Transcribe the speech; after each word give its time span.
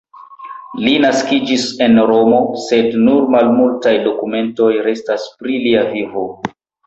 Li 0.85 0.93
naskiĝis 1.01 1.65
en 1.87 1.99
Romo, 2.11 2.39
sed 2.63 2.97
nur 3.03 3.29
malmultaj 3.37 3.93
dokumentoj 4.09 4.71
restas 4.87 5.27
pri 5.43 5.61
lia 5.67 5.85
vivo. 5.93 6.27